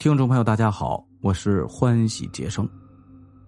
[0.00, 2.66] 听众朋友，大家好，我是欢喜杰生。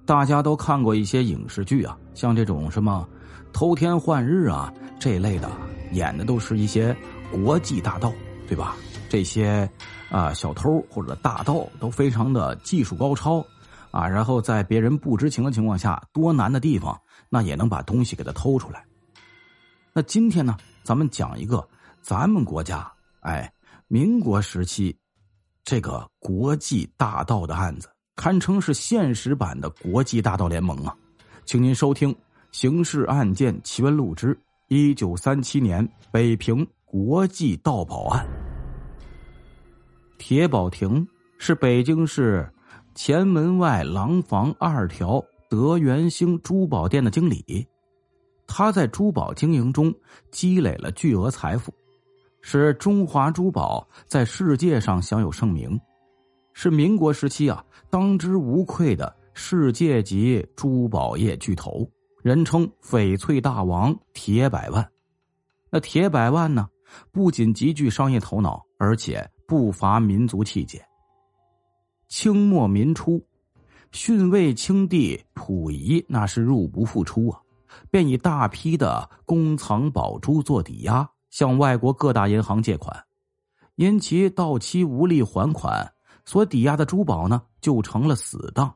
[0.05, 3.09] 大家都看过一些影视剧啊，像这种什么
[3.55, 4.71] 偷天换日啊
[5.01, 5.51] 这类的，
[5.93, 6.95] 演的都是一些
[7.31, 8.13] 国际大盗，
[8.47, 8.77] 对吧？
[9.09, 9.67] 这些
[10.11, 13.43] 啊小偷或者大盗都非常的技术高超
[13.91, 16.95] 啊，然后在别人不知情的情况下，多难的地方
[17.31, 18.85] 那也能把东西给他偷出来。
[19.95, 21.67] 那今天呢，咱们讲一个
[22.03, 23.51] 咱们国家，哎，
[23.89, 24.95] 民国时期。
[25.65, 30.95] 这个国际大盗的案子，堪称是现实版的国际大盗联盟啊！
[31.45, 32.13] 请您收听
[32.51, 34.37] 《刑事案件奇闻录之
[34.69, 38.27] 一九三七年北平国际盗宝案》。
[40.19, 41.07] 铁宝亭
[41.39, 42.49] 是北京市
[42.95, 47.67] 前门外廊坊二条德元兴珠宝店的经理，
[48.49, 49.95] 他在珠宝经营中
[50.33, 51.73] 积累了巨额财富。
[52.43, 55.81] 使中华珠宝在世界上享有盛名，
[56.53, 61.89] 是民国时期啊当之无愧的世界级珠宝业巨头，
[62.23, 64.87] 人称翡翠大王铁百万。
[65.71, 66.69] 那铁百万呢，
[67.11, 70.85] 不仅极具商业头脑，而且不乏民族气节。
[72.09, 73.25] 清末民初，
[73.93, 77.41] 逊位清帝溥仪那是入不敷出啊，
[77.91, 81.09] 便以大批的公藏宝珠做抵押。
[81.33, 83.05] 向外国各大银行借款，
[83.77, 85.93] 因其到期无力还款，
[86.27, 88.73] 所抵押的珠宝呢就成了死当。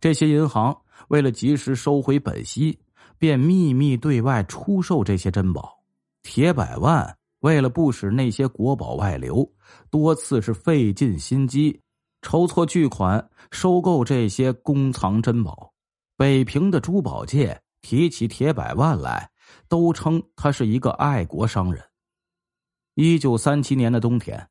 [0.00, 0.74] 这些银行
[1.08, 2.78] 为了及时收回本息，
[3.18, 5.80] 便秘密对外出售这些珍宝。
[6.22, 9.46] 铁百万为了不使那些国宝外流，
[9.90, 11.80] 多次是费尽心机，
[12.22, 15.72] 筹措巨款收购这些公藏珍宝。
[16.16, 19.28] 北平的珠宝界提起铁百万来。
[19.68, 21.82] 都称他是一个爱国商人。
[22.94, 24.48] 一九三七年的冬天，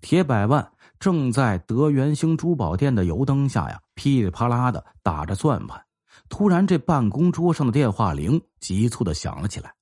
[0.00, 5.84] 铁百万正在德元兴珠宝店的油灯下呀，噼里啪啦的打着算盘。
[6.28, 9.74] 突然，这办公桌上的电话铃急促的响了起来。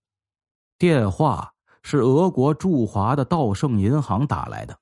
[0.78, 1.52] 电话
[1.82, 4.78] 是俄国驻华的道盛银行打来的。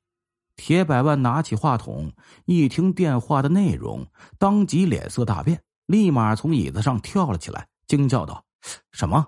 [0.56, 2.12] 铁百万拿起话筒，
[2.44, 4.06] 一听电话的内容，
[4.38, 8.44] 当即脸色大变，立马从椅子上跳了起来，惊叫道
[8.92, 9.26] ：“什么？”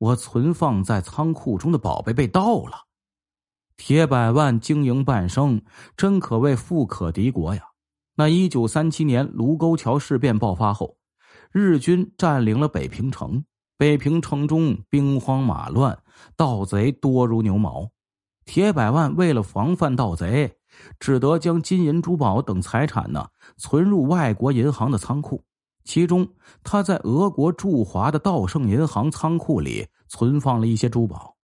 [0.00, 2.86] 我存放在仓库中的宝贝被盗了，
[3.76, 5.60] 铁百万经营半生，
[5.94, 7.62] 真可谓富可敌国呀！
[8.16, 10.96] 那一九三七年卢沟桥事变爆发后，
[11.52, 13.44] 日军占领了北平城，
[13.76, 15.98] 北平城中兵荒马乱，
[16.34, 17.90] 盗贼多如牛毛。
[18.46, 20.56] 铁百万为了防范盗贼，
[20.98, 23.28] 只得将金银珠宝等财产呢
[23.58, 25.44] 存入外国银行的仓库。
[25.84, 26.28] 其中，
[26.62, 31.36] 他在俄国驻华的道盛银行仓库里存放了一些珠宝。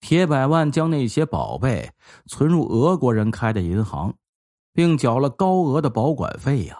[0.00, 1.92] 铁百万将那些宝贝
[2.26, 4.14] 存入俄国人开的银行，
[4.72, 6.76] 并缴了高额的保管费呀。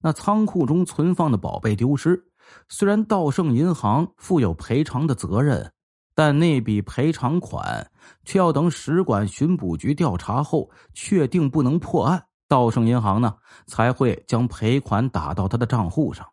[0.00, 2.24] 那仓库中存放的宝贝丢失，
[2.68, 5.72] 虽然道盛银行负有赔偿的责任，
[6.14, 7.90] 但那笔赔偿款
[8.24, 12.26] 却要等使馆巡捕局调查后确定不能破案。
[12.52, 13.34] 道盛银行呢
[13.66, 16.28] 才会将赔款打到他的账户上，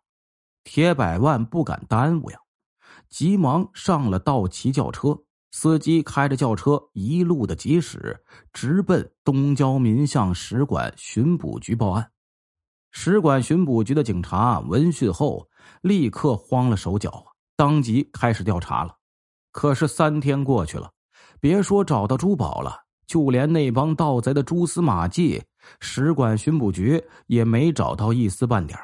[0.64, 2.38] 铁百万不敢耽误呀，
[3.08, 5.18] 急忙上了道奇轿车，
[5.50, 8.22] 司机开着轿车一路的疾驶，
[8.52, 12.10] 直奔东郊民巷使馆巡捕局报案。
[12.90, 15.48] 使馆巡捕局的警察闻讯后，
[15.80, 17.24] 立刻慌了手脚
[17.56, 18.98] 当即开始调查了。
[19.52, 20.92] 可是三天过去了，
[21.40, 22.89] 别说找到珠宝了。
[23.10, 25.42] 就连那帮盗贼的蛛丝马迹，
[25.80, 28.78] 使馆巡捕局也没找到一丝半点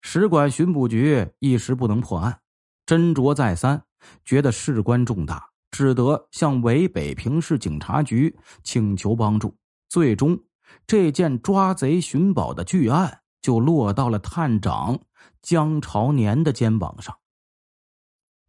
[0.00, 2.40] 使馆巡捕局一时不能破案，
[2.84, 3.80] 斟酌再三，
[4.24, 9.56] 觉得事关重大，只得向伪北平市警察局请求帮助。
[9.88, 10.36] 最终，
[10.84, 14.98] 这件抓贼寻宝的巨案就落到了探长
[15.40, 17.16] 江朝年的肩膀上。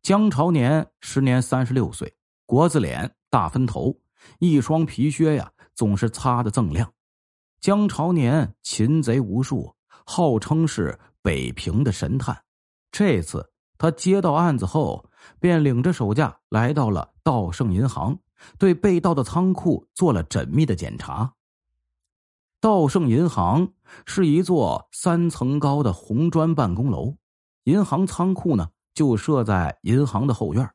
[0.01, 2.15] 江朝年时年三十六岁，
[2.47, 4.02] 国字脸，大分头。
[4.39, 6.91] 一双皮靴呀，总是擦得锃亮。
[7.59, 9.73] 江朝年擒贼无数，
[10.05, 12.43] 号称是北平的神探。
[12.91, 15.09] 这次他接到案子后，
[15.39, 18.19] 便领着手下来到了道盛银行，
[18.57, 21.33] 对被盗的仓库做了缜密的检查。
[22.59, 23.73] 道盛银行
[24.05, 27.15] 是一座三层高的红砖办公楼，
[27.63, 30.69] 银行仓库呢就设在银行的后院，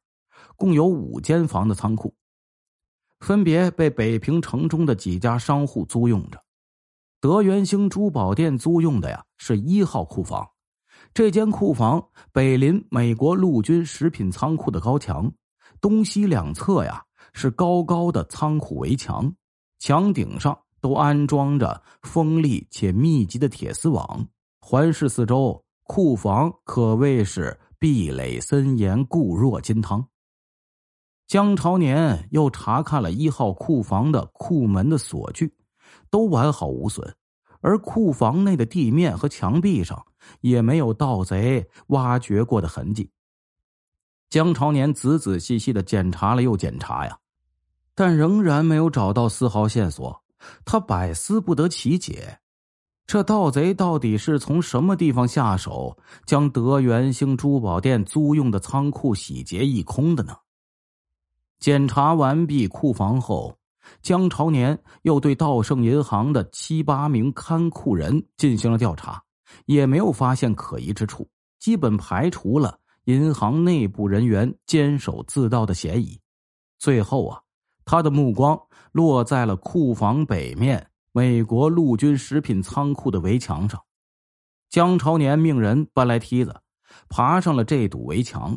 [0.57, 2.15] 共有五间房的仓库。
[3.21, 6.43] 分别被北平城中的几家商户租用着。
[7.21, 10.49] 德元兴珠宝店租用的呀是一号库房，
[11.13, 15.33] 这间库房北临美国陆军食品仓库的高墙，
[15.81, 19.35] 东西两侧呀是高高的仓库围墙，
[19.81, 24.29] 墙顶上都安装着锋利且密集的铁丝网，
[24.61, 30.09] 环视四周，库房可谓是壁垒森严，固若金汤。
[31.29, 35.55] 江朝年又查看了一号库房的库门的锁具，
[36.09, 37.07] 都完好无损，
[37.61, 40.07] 而库房内的地面和墙壁上
[40.41, 43.11] 也没有盗贼挖掘过的痕迹。
[44.31, 47.19] 江朝年仔仔细细的检查了又检查呀，
[47.95, 50.23] 但仍然没有找到丝毫线索。
[50.65, 52.39] 他百思不得其解，
[53.07, 60.35] 这盗贼到底是从什么地方下手，将德元兴珠宝店租用的仓库洗劫一空的呢？
[61.59, 63.59] 检查完毕库房后，
[64.01, 69.23] 江朝年又对道盛银行的七八名看库人进行了调查，
[69.67, 71.29] 也没有发现可疑之处，
[71.59, 76.21] 基本排除了银行内部人员监守自盗的嫌疑。
[76.79, 77.41] 最后啊，
[77.85, 78.61] 他的目光
[78.93, 83.83] 落在了库房北面美国陆军食品仓库的围墙上。
[84.71, 86.55] 江朝年命人搬来梯子，
[87.09, 88.57] 爬上了这堵围墙。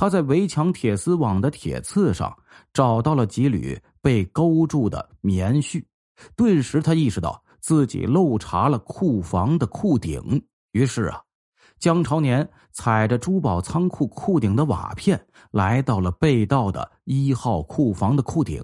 [0.00, 2.32] 他在围墙铁丝网的铁刺上
[2.72, 5.84] 找到了几缕被勾住的棉絮，
[6.36, 10.40] 顿时他意识到自己漏查了库房的库顶。
[10.70, 11.20] 于是啊，
[11.80, 18.62] 江朝年踩着珠宝仓库库顶的瓦片，来到了被盗的一号库房的库顶。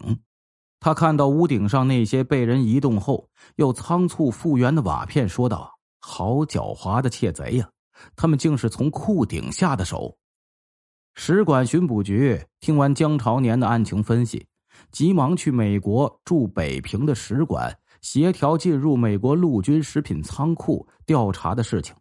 [0.79, 7.69] 他看到屋顶上那些被人移动后又仓促复原的瓦片，说道：“好狡猾的窃贼呀！
[8.15, 10.17] 他们竟是从库顶下的手。”
[11.15, 14.45] 使馆巡捕局听完江朝年的案情分析，
[14.91, 21.95] 急忙去美国驻北平的使馆协调进入美国陆军食品仓库调查的事情。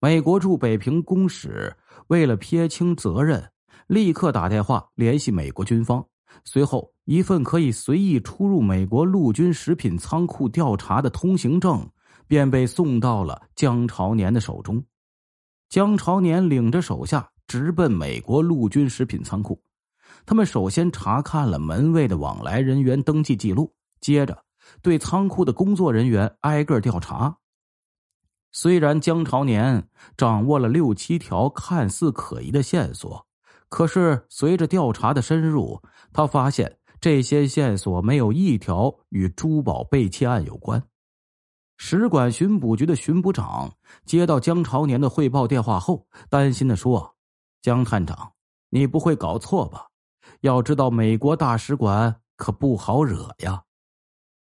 [0.00, 1.74] 美国驻北平公使
[2.06, 3.44] 为了撇清责任，
[3.88, 6.04] 立刻打电话联系美国军方。
[6.44, 11.86] 随后，一份可以随意出入美国陆军食品仓库调查的通行证
[12.28, 14.82] 便被送到了江朝年的手中。
[15.68, 17.28] 江朝年领着手下。
[17.46, 19.60] 直奔美国陆军食品仓库，
[20.24, 24.44] 他们首先查看了门卫的往来人员登记记录，接着
[24.82, 27.36] 对仓库的工作人员挨个调查。
[28.52, 33.26] 虽然江朝年掌握了六七条看似可疑的线索，
[33.68, 35.82] 可是随着调查的深入，
[36.12, 40.82] 他发现这些线索没有一条与珠宝被窃案有关。
[41.76, 43.74] 使馆巡捕局的巡捕长
[44.06, 47.15] 接到江朝年的汇报电话后，担心的说。
[47.66, 48.30] 江探长，
[48.68, 49.88] 你不会搞错吧？
[50.42, 53.60] 要知道，美国大使馆可不好惹呀。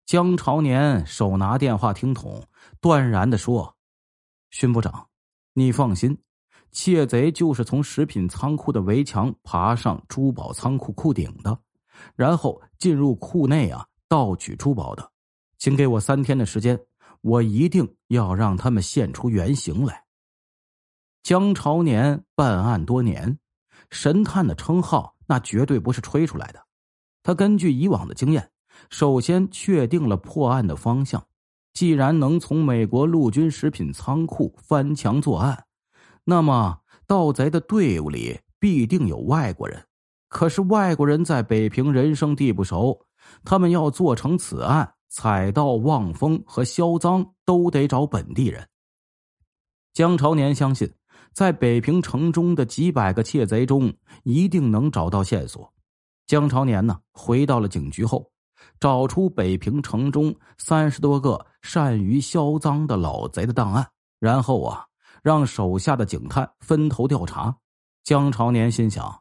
[0.07, 2.47] 江朝年手拿电话听筒，
[2.81, 3.75] 断然的说
[4.51, 5.09] ：“巡捕长，
[5.53, 6.17] 你放心，
[6.71, 11.59] 窃贼就是从食品仓库的围墙爬上珠宝仓库库顶的，
[12.15, 15.11] 然后进入库内啊盗取珠宝的。
[15.59, 16.79] 请给我三天的时间，
[17.23, 20.01] 我一定要让他们现出原形来。”
[21.29, 23.39] 江朝年办案多年，
[23.91, 26.65] 神探的称号那绝对不是吹出来的。
[27.23, 28.51] 他根据以往的经验，
[28.89, 31.23] 首先确定了破案的方向。
[31.75, 35.67] 既然能从美国陆军食品仓库翻墙作案，
[36.25, 39.85] 那么盗贼的队伍里必定有外国人。
[40.31, 42.99] 可是外国人在北平人生地不熟，
[43.45, 48.67] 他们要做成此案，采盗、望风和销赃都得找本地人。
[49.93, 50.91] 江朝年相信。
[51.33, 53.93] 在北平城中的几百个窃贼中，
[54.25, 55.73] 一定能找到线索。
[56.27, 58.31] 江朝年呢，回到了警局后，
[58.81, 63.87] 找出北平城中三十多个善于销赃的老贼的档案，
[64.19, 64.85] 然后啊，
[65.23, 67.57] 让手下的警探分头调查。
[68.05, 69.15] 江朝年心想，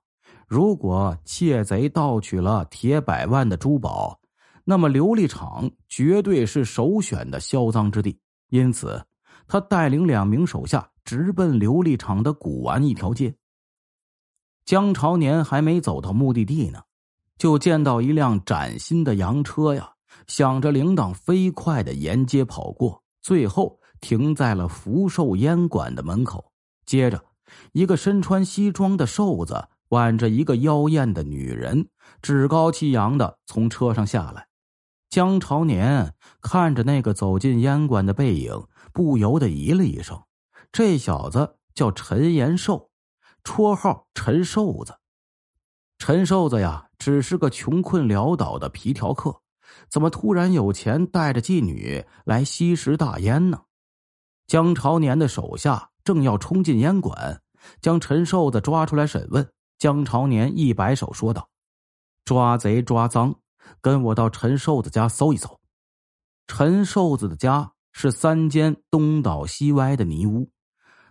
[0.47, 4.19] 如果窃贼盗取了铁百万的珠宝，
[4.63, 8.19] 那么琉璃厂绝对是首选的销赃之地。
[8.49, 9.01] 因此，
[9.47, 10.89] 他带领两名手下。
[11.07, 13.33] 直奔琉璃厂的古玩一条街。
[14.65, 16.81] 江朝年还没走到目的地呢，
[17.37, 19.89] 就见到一辆崭新的洋车呀，
[20.27, 26.51] 响着铃铛飞快的沿街跑过，最后停在了福寿烟馆的门口。
[26.85, 27.23] 接着，
[27.71, 31.87] 一个身穿西装的瘦子挽着一个妖艳的女人，
[32.21, 34.45] 趾高气扬的从车上下来。
[35.09, 38.61] 江朝年看着那个走进烟馆的背影，
[38.91, 40.21] 不由得咦了一声。
[40.71, 42.89] 这小子叫陈延寿，
[43.43, 44.95] 绰号陈瘦子。
[45.97, 49.41] 陈瘦子呀，只是个穷困潦倒的皮条客，
[49.89, 53.61] 怎么突然有钱带着妓女来吸食大烟呢？
[54.45, 57.41] 江朝年的手下正要冲进烟馆，
[57.81, 59.51] 将陈瘦子抓出来审问。
[59.77, 61.49] 江朝年一摆手说道
[62.23, 63.35] ：“抓贼抓赃，
[63.81, 65.59] 跟我到陈瘦子家搜一搜。”
[66.47, 70.49] 陈瘦子的家是三间东倒西歪的泥屋，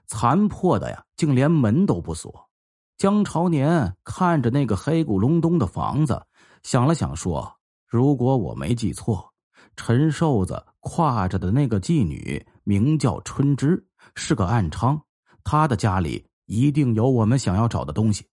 [0.08, 2.48] 残破的呀，竟连门都不锁。
[2.96, 6.24] 江朝年看着那个黑咕隆咚的房子，
[6.62, 9.32] 想了想说：“如果我没记错，
[9.76, 15.00] 陈瘦子挎着的那个妓女名叫春枝，是个暗娼，
[15.44, 18.26] 她的家里一定有我们想要找的东西。”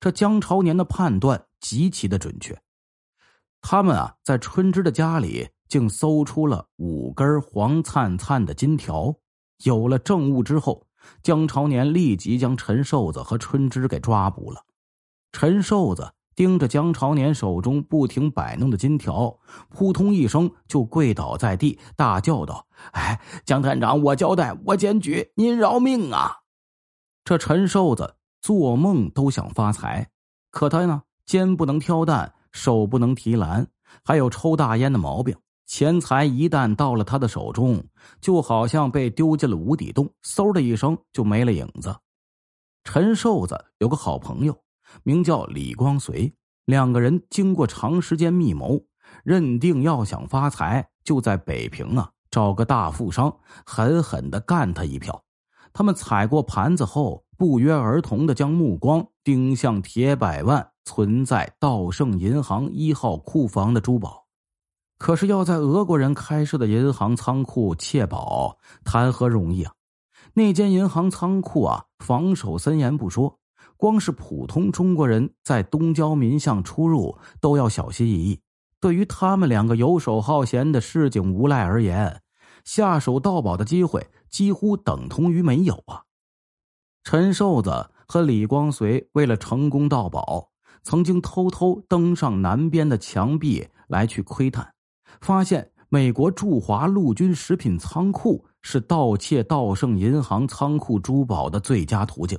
[0.00, 2.56] 这江朝年的判断极其的准确。
[3.60, 9.14] 他们啊，在春枝的家里竟搜出了五根黄灿灿的金条。
[9.64, 10.86] 有了证物之后，
[11.22, 14.64] 江朝年立即将陈瘦子和春枝给抓捕了。
[15.32, 19.38] 陈瘦子盯着江朝年手中不停摆弄的金条，
[19.68, 26.36] 扑通一声就跪倒在地，大叫道：“哎，江探长，我交代，我检举，您饶命啊！”
[27.24, 30.10] 这陈瘦子做梦都想发财，
[30.50, 32.34] 可他呢，肩不能挑担。
[32.50, 33.68] 手不能提篮，
[34.02, 35.36] 还有抽大烟的毛病。
[35.68, 37.84] 钱财一旦到了他的手中，
[38.22, 41.94] 就好像被丢进了无底洞，嗖的一声就没了影子。
[42.84, 44.56] 陈瘦子有个好朋友，
[45.02, 46.32] 名叫李光随，
[46.64, 48.82] 两个人经过长时间密谋，
[49.22, 55.22] 认定要想发财，就在北平啊找个大富商，狠狠的干他一票。
[55.74, 60.70] 他们踩过盘子后，不约而同的将目光盯向铁百万。
[60.86, 64.24] 存在道盛银行一号库房的珠宝，
[64.98, 69.72] 可是要在俄国人开设的银行仓库窃宝，谈何容易啊！
[70.34, 73.38] 那间银行仓库啊，防守森严不说，
[73.76, 78.40] 光是普通中国人在东郊民巷出入都要小心翼翼。
[78.80, 82.20] 对于他们两个游手好闲的市井无赖而言，
[82.64, 86.02] 下手盗宝的机会几乎等同于没有啊！
[87.04, 90.50] 陈瘦子和李光随为了成功盗宝。
[90.84, 94.72] 曾经偷偷登上南边的墙壁来去窥探，
[95.20, 102.38] 发现美国驻华陆军食品仓库是盗窃道盛银行仓库珠宝的最佳途径。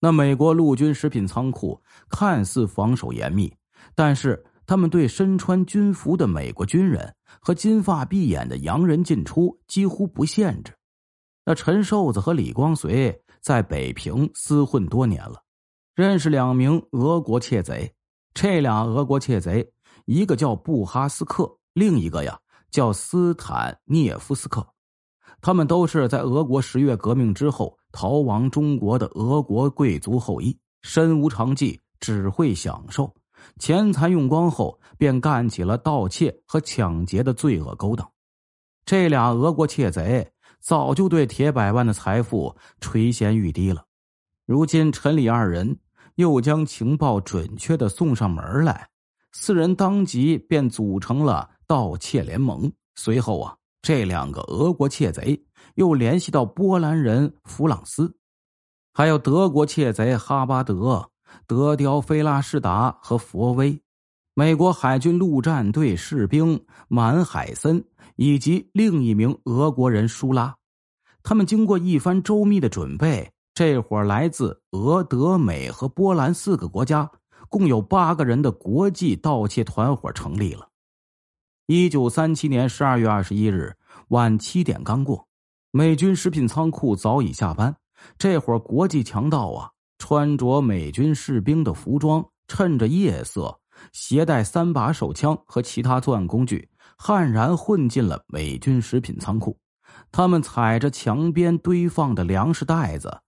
[0.00, 3.52] 那美国陆军食品仓库看似防守严密，
[3.94, 10.72] 但是他们对身穿军服的美国军人和金发碧眼的洋人进出几乎不限制。
[11.44, 15.42] 那陈瘦子和李光随在北平厮混多年了。
[15.94, 17.94] 认识两名俄国窃贼，
[18.34, 19.72] 这俩俄国窃贼，
[20.04, 22.40] 一个叫布哈斯克，另一个呀
[22.70, 24.66] 叫斯坦涅夫斯克。
[25.42, 33.14] 他们都是在俄国十月革命之后逃亡中国的俄国贵族后裔，身无长技，只会享受，
[33.58, 38.10] 钱财用光后，便干起了盗窃和抢劫的罪恶勾当。
[38.86, 40.26] 这俩俄国窃贼
[40.58, 43.84] 早就对铁百万的财富垂涎欲滴了，
[44.46, 45.78] 如今陈李二人。
[46.14, 48.88] 又将情报准确的送上门来，
[49.32, 52.72] 四人当即便组成了盗窃联盟。
[52.94, 55.44] 随后啊，这两个俄国窃贼
[55.74, 58.16] 又联系到波兰人弗朗斯，
[58.94, 61.10] 还有德国窃贼哈巴德、
[61.46, 63.80] 德雕菲拉士达和佛威，
[64.34, 67.84] 美国海军陆战队士兵满海森
[68.16, 70.56] 以及另一名俄国人舒拉，
[71.22, 73.30] 他们经过一番周密的准备。
[73.54, 77.10] 这伙来自俄、德、美和波兰四个国家，
[77.48, 80.68] 共有八个人的国际盗窃团伙成立了。
[81.68, 83.74] 一九三七年十二月二十一日
[84.10, 85.26] 晚七点刚过，
[85.72, 87.74] 美军食品仓库早已下班。
[88.16, 93.58] 这伙国际强盗啊，穿着美军士兵的服装，趁着夜色，
[93.92, 99.58] 携带三把手枪和其他作案工具，悍然混进了美军食品仓库。
[100.12, 103.22] 他们踩着墙边堆放的粮食袋子。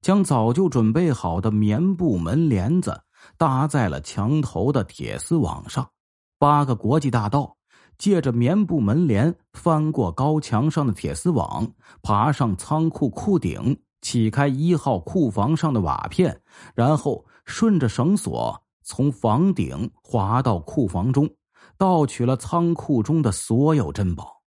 [0.00, 3.02] 将早就准备好的棉布门帘子
[3.36, 5.90] 搭在了墙头的铁丝网上，
[6.38, 7.54] 八个国际大盗
[7.98, 11.72] 借着棉布门帘翻过高墙上的铁丝网，
[12.02, 16.42] 爬上仓库库顶，起开一号库房上的瓦片，
[16.74, 21.30] 然后顺着绳索从房顶滑到库房中，
[21.76, 24.42] 盗取了仓库中的所有珍宝。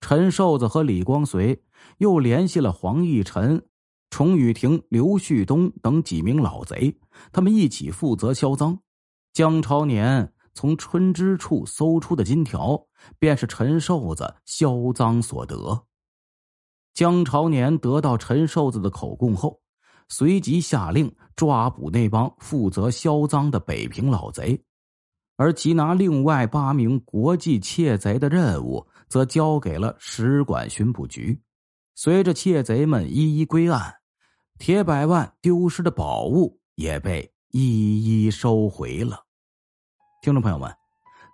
[0.00, 1.64] 陈瘦子和李光随
[1.98, 3.64] 又联系了黄奕晨。
[4.10, 6.98] 崇雨亭、刘旭东等几名老贼，
[7.30, 8.78] 他们一起负责销赃。
[9.34, 12.84] 江超年从春枝处搜出的金条，
[13.16, 15.84] 便是陈瘦子销赃所得。
[16.92, 19.60] 江朝年得到陈瘦子的口供后，
[20.08, 24.60] 随即下令抓捕那帮负责销赃的北平老贼，
[25.36, 31.40] 而缉拿另外八名国际窃贼的任务，则交给了使馆巡捕局。
[31.94, 33.94] 随着窃贼们一一归案。
[34.58, 39.27] 铁百万丢失的宝物也被一一收回了。
[40.20, 40.68] 听众朋友们，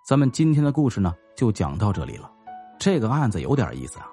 [0.07, 2.29] 咱们今天的故事呢就讲到这里了。
[2.77, 4.05] 这个案子有点意思啊。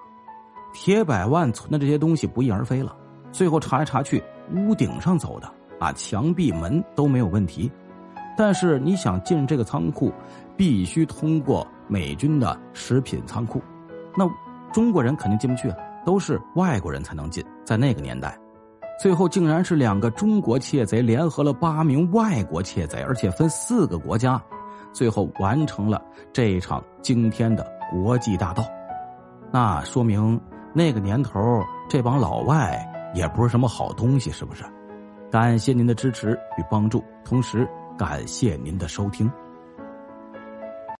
[0.73, 2.97] 铁百万存的这些东西不翼而飞了，
[3.31, 4.23] 最后查来查去，
[4.55, 5.47] 屋顶上走的
[5.79, 7.71] 啊，墙壁门都没有问题。
[8.35, 10.11] 但是你想进这个仓库，
[10.57, 13.61] 必须通过美军的食品仓库，
[14.17, 14.27] 那
[14.73, 17.45] 中国人肯定进不去啊，都是外国人才能进。
[17.63, 18.35] 在那个年代，
[18.99, 24.41] 最后竟然是两个中国窃贼联合了八名外国窃贼，而且分四个国家，
[24.93, 28.63] 最后完成了这一场惊天的国际大盗。
[29.51, 30.39] 那说明
[30.73, 32.81] 那个年头这帮老外
[33.13, 34.63] 也不是什么好东西，是不是？
[35.29, 37.67] 感谢您的支持与帮助，同时。
[37.95, 39.31] 感谢您的收听。